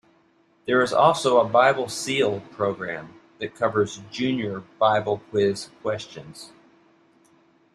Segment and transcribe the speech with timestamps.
[0.65, 6.49] There is also a Bible Seal program that covers Junior Bible Quiz questions.